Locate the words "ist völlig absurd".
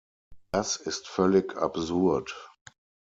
0.77-2.33